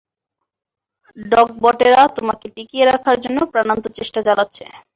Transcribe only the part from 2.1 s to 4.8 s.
তোমাকে টিকিয়ে রাখার জন্য প্রাণান্ত চেষ্টা চালাচ্ছে।